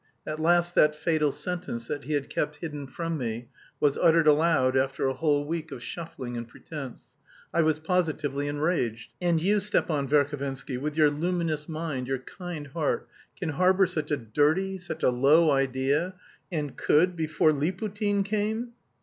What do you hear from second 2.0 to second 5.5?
he had kept hidden from me was uttered aloud, after a whole